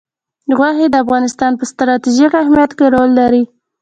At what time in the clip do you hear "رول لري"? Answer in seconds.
2.95-3.43